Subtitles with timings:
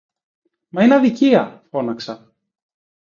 [0.69, 2.33] Μα είναι αδικία, φώναξα.